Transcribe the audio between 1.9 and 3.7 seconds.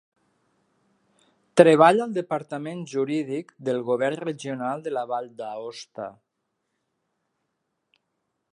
al departament jurídic